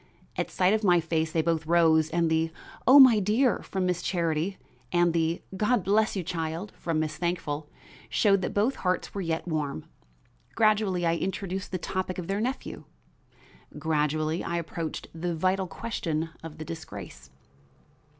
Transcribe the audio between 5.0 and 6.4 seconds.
the "God bless you,